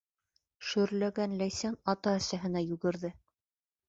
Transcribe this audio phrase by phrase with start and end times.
[0.69, 3.13] Шөрләгән Ләйсән ата-әсәһенә йүгерҙе.